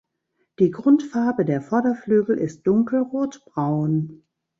[0.57, 4.23] Die Grundfarbe der Vorderflügel ist dunkel rotbraun.